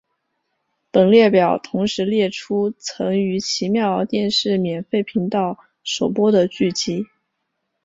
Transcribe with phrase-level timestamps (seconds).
[0.89, 7.05] 本列表同时列出曾于奇妙电视免费频道首播的剧集。